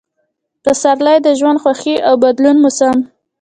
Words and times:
پسرلی– 0.63 1.17
د 1.25 1.27
ژوند، 1.39 1.61
خوښۍ 1.63 1.95
او 2.07 2.13
بدلون 2.23 2.57
موسم 2.63 2.95